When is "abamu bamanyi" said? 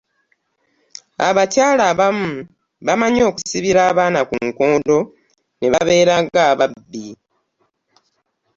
1.91-3.21